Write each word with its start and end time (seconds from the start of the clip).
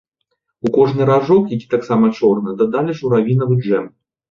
У 0.67 0.71
кожны 0.77 1.01
ражок, 1.09 1.43
які 1.57 1.69
таксама 1.75 2.05
чорны, 2.19 2.57
дадалі 2.65 2.99
журавінавы 3.03 3.63
джэм. 3.63 3.89